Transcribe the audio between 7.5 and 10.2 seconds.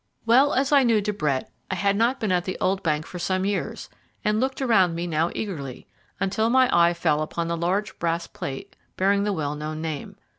large brass plate bearing the well known name.